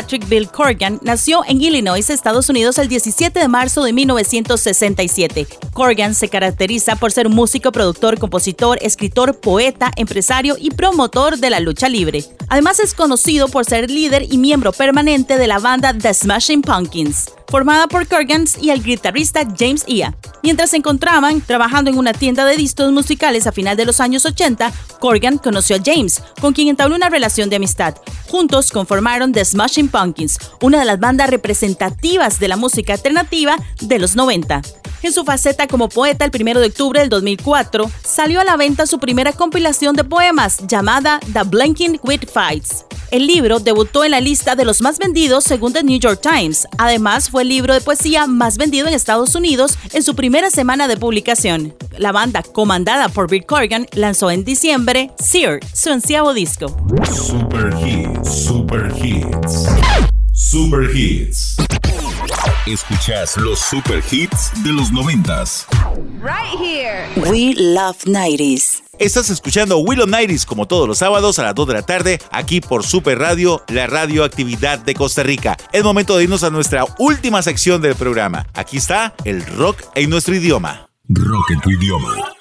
Patrick 0.06 0.28
Bill 0.28 0.48
Corgan 0.48 1.00
nació 1.02 1.42
en 1.48 1.60
Illinois, 1.60 2.10
Estados 2.10 2.48
Unidos, 2.48 2.78
el 2.78 2.86
17 2.86 3.40
de 3.40 3.48
marzo 3.48 3.82
de 3.82 3.92
1967. 3.92 5.65
Corgan 5.76 6.14
se 6.14 6.30
caracteriza 6.30 6.96
por 6.96 7.12
ser 7.12 7.28
músico, 7.28 7.70
productor, 7.70 8.18
compositor, 8.18 8.78
escritor, 8.80 9.38
poeta, 9.38 9.92
empresario 9.96 10.56
y 10.58 10.70
promotor 10.70 11.36
de 11.36 11.50
la 11.50 11.60
lucha 11.60 11.90
libre. 11.90 12.24
Además 12.48 12.80
es 12.80 12.94
conocido 12.94 13.48
por 13.48 13.66
ser 13.66 13.90
líder 13.90 14.24
y 14.32 14.38
miembro 14.38 14.72
permanente 14.72 15.36
de 15.36 15.46
la 15.46 15.58
banda 15.58 15.92
The 15.92 16.14
Smashing 16.14 16.62
Pumpkins 16.62 17.26
formada 17.48 17.86
por 17.86 18.06
Corgans 18.06 18.58
y 18.60 18.70
el 18.70 18.82
guitarrista 18.82 19.46
James 19.58 19.84
Ia. 19.86 20.16
Mientras 20.42 20.70
se 20.70 20.76
encontraban 20.76 21.40
trabajando 21.40 21.90
en 21.90 21.98
una 21.98 22.12
tienda 22.12 22.44
de 22.44 22.56
discos 22.56 22.92
musicales 22.92 23.46
a 23.46 23.52
final 23.52 23.76
de 23.76 23.84
los 23.84 24.00
años 24.00 24.24
80, 24.24 24.72
Corgan 25.00 25.38
conoció 25.38 25.76
a 25.76 25.80
James, 25.84 26.22
con 26.40 26.52
quien 26.52 26.68
entabló 26.68 26.96
una 26.96 27.08
relación 27.08 27.50
de 27.50 27.56
amistad. 27.56 27.94
Juntos 28.28 28.70
conformaron 28.70 29.32
The 29.32 29.44
Smashing 29.44 29.88
Pumpkins, 29.88 30.38
una 30.60 30.78
de 30.78 30.84
las 30.84 31.00
bandas 31.00 31.30
representativas 31.30 32.38
de 32.38 32.48
la 32.48 32.56
música 32.56 32.92
alternativa 32.94 33.56
de 33.80 33.98
los 33.98 34.16
90. 34.16 34.62
En 35.06 35.12
su 35.12 35.22
faceta 35.22 35.68
como 35.68 35.88
poeta, 35.88 36.24
el 36.24 36.32
1 36.34 36.58
de 36.58 36.66
octubre 36.66 36.98
del 36.98 37.08
2004, 37.08 37.88
salió 38.02 38.40
a 38.40 38.44
la 38.44 38.56
venta 38.56 38.86
su 38.86 38.98
primera 38.98 39.32
compilación 39.32 39.94
de 39.94 40.02
poemas 40.02 40.66
llamada 40.66 41.20
The 41.32 41.44
Blinking 41.44 42.00
With 42.02 42.22
Fights. 42.28 42.84
El 43.12 43.28
libro 43.28 43.60
debutó 43.60 44.04
en 44.04 44.10
la 44.10 44.20
lista 44.20 44.56
de 44.56 44.64
los 44.64 44.82
más 44.82 44.98
vendidos 44.98 45.44
según 45.44 45.72
The 45.72 45.84
New 45.84 46.00
York 46.00 46.20
Times. 46.20 46.66
Además, 46.76 47.30
fue 47.30 47.42
el 47.42 47.50
libro 47.50 47.72
de 47.72 47.82
poesía 47.82 48.26
más 48.26 48.58
vendido 48.58 48.88
en 48.88 48.94
Estados 48.94 49.36
Unidos 49.36 49.78
en 49.92 50.02
su 50.02 50.16
primera 50.16 50.50
semana 50.50 50.88
de 50.88 50.96
publicación. 50.96 51.72
La 51.96 52.10
banda, 52.10 52.42
comandada 52.42 53.08
por 53.08 53.30
Bill 53.30 53.46
Corgan, 53.46 53.86
lanzó 53.92 54.32
en 54.32 54.44
diciembre 54.44 55.12
Sear, 55.20 55.60
su 55.72 55.90
onceavo 55.90 56.34
disco. 56.34 56.76
Super 57.14 57.72
Hits, 57.80 58.44
Super 58.44 58.92
Hits. 59.00 59.68
Super 60.32 60.90
Hits. 60.92 61.56
Escuchas 62.66 63.36
los 63.36 63.58
super 63.58 64.02
hits 64.10 64.52
de 64.62 64.72
los 64.72 64.90
noventas. 64.92 65.66
Right 66.20 66.58
here. 66.58 67.06
We 67.30 67.54
love 67.54 67.96
90s. 68.04 68.82
Estás 68.98 69.28
escuchando 69.28 69.78
Willow 69.78 70.06
Nighties 70.06 70.46
como 70.46 70.66
todos 70.66 70.88
los 70.88 70.98
sábados 70.98 71.38
a 71.38 71.42
las 71.42 71.54
2 71.54 71.68
de 71.68 71.74
la 71.74 71.82
tarde 71.82 72.20
aquí 72.30 72.60
por 72.60 72.82
Super 72.82 73.18
Radio, 73.18 73.62
la 73.68 73.86
radioactividad 73.86 74.78
de 74.78 74.94
Costa 74.94 75.22
Rica. 75.22 75.56
Es 75.72 75.84
momento 75.84 76.16
de 76.16 76.24
irnos 76.24 76.44
a 76.44 76.50
nuestra 76.50 76.84
última 76.98 77.42
sección 77.42 77.82
del 77.82 77.94
programa. 77.94 78.46
Aquí 78.54 78.78
está 78.78 79.14
el 79.24 79.44
rock 79.44 79.82
en 79.94 80.08
nuestro 80.08 80.34
idioma. 80.34 80.88
Rock 81.08 81.50
en 81.50 81.60
tu 81.60 81.70
idioma. 81.70 82.35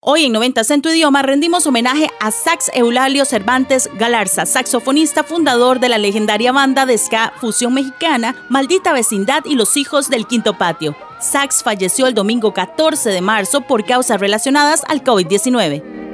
Hoy 0.00 0.24
en 0.24 0.32
90 0.32 0.62
en 0.70 0.82
tu 0.82 0.88
idioma 0.88 1.22
rendimos 1.22 1.66
homenaje 1.66 2.08
a 2.20 2.30
Sax 2.30 2.70
Eulalio 2.74 3.24
Cervantes 3.24 3.90
Galarza, 3.98 4.46
saxofonista 4.46 5.24
fundador 5.24 5.80
de 5.80 5.88
la 5.88 5.98
legendaria 5.98 6.52
banda 6.52 6.86
de 6.86 6.96
ska 6.96 7.32
fusión 7.40 7.74
mexicana 7.74 8.34
Maldita 8.48 8.92
Vecindad 8.92 9.44
y 9.44 9.54
los 9.54 9.76
Hijos 9.76 10.08
del 10.08 10.26
Quinto 10.26 10.56
Patio. 10.56 10.96
Sax 11.20 11.62
falleció 11.62 12.06
el 12.06 12.14
domingo 12.14 12.52
14 12.54 13.10
de 13.10 13.20
marzo 13.20 13.62
por 13.62 13.84
causas 13.84 14.20
relacionadas 14.20 14.82
al 14.88 15.02
COVID-19. 15.02 16.05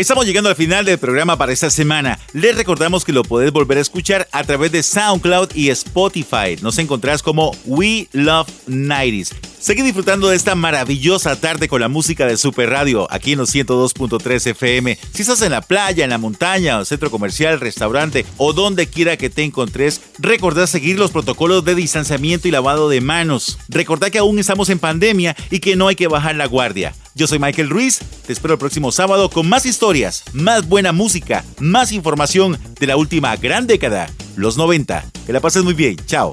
Estamos 0.00 0.24
llegando 0.24 0.48
al 0.48 0.56
final 0.56 0.86
del 0.86 0.96
programa 0.96 1.36
para 1.36 1.52
esta 1.52 1.68
semana. 1.68 2.18
Les 2.32 2.56
recordamos 2.56 3.04
que 3.04 3.12
lo 3.12 3.22
podés 3.22 3.52
volver 3.52 3.76
a 3.76 3.82
escuchar 3.82 4.26
a 4.32 4.42
través 4.44 4.72
de 4.72 4.82
SoundCloud 4.82 5.50
y 5.54 5.68
Spotify. 5.68 6.56
Nos 6.62 6.78
encontrás 6.78 7.22
como 7.22 7.54
We 7.66 8.08
Love 8.12 8.48
90s. 8.66 9.49
Seguí 9.60 9.82
disfrutando 9.82 10.28
de 10.28 10.36
esta 10.36 10.54
maravillosa 10.54 11.38
tarde 11.38 11.68
con 11.68 11.82
la 11.82 11.90
música 11.90 12.24
de 12.24 12.38
Super 12.38 12.70
Radio 12.70 13.06
aquí 13.10 13.32
en 13.32 13.38
los 13.38 13.54
102.3 13.54 14.46
FM. 14.52 14.98
Si 15.12 15.20
estás 15.20 15.42
en 15.42 15.52
la 15.52 15.60
playa, 15.60 16.02
en 16.02 16.08
la 16.08 16.16
montaña, 16.16 16.78
o 16.78 16.84
centro 16.86 17.10
comercial, 17.10 17.60
restaurante 17.60 18.24
o 18.38 18.54
donde 18.54 18.86
quiera 18.86 19.18
que 19.18 19.28
te 19.28 19.42
encontres, 19.42 20.00
recordá 20.18 20.66
seguir 20.66 20.98
los 20.98 21.10
protocolos 21.10 21.62
de 21.62 21.74
distanciamiento 21.74 22.48
y 22.48 22.52
lavado 22.52 22.88
de 22.88 23.02
manos. 23.02 23.58
Recordá 23.68 24.08
que 24.08 24.16
aún 24.16 24.38
estamos 24.38 24.70
en 24.70 24.78
pandemia 24.78 25.36
y 25.50 25.60
que 25.60 25.76
no 25.76 25.88
hay 25.88 25.94
que 25.94 26.08
bajar 26.08 26.36
la 26.36 26.46
guardia. 26.46 26.94
Yo 27.14 27.26
soy 27.26 27.38
Michael 27.38 27.68
Ruiz, 27.68 28.00
te 28.26 28.32
espero 28.32 28.54
el 28.54 28.60
próximo 28.60 28.92
sábado 28.92 29.28
con 29.28 29.46
más 29.46 29.66
historias, 29.66 30.24
más 30.32 30.66
buena 30.66 30.92
música, 30.92 31.44
más 31.58 31.92
información 31.92 32.58
de 32.78 32.86
la 32.86 32.96
última 32.96 33.36
gran 33.36 33.66
década, 33.66 34.08
los 34.36 34.56
90. 34.56 35.04
Que 35.26 35.34
la 35.34 35.40
pases 35.40 35.64
muy 35.64 35.74
bien, 35.74 35.96
chao. 36.06 36.32